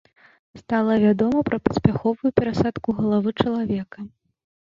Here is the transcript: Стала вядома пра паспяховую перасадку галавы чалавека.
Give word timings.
Стала 0.59 0.95
вядома 1.03 1.43
пра 1.49 1.59
паспяховую 1.67 2.31
перасадку 2.39 2.95
галавы 3.01 3.35
чалавека. 3.45 3.99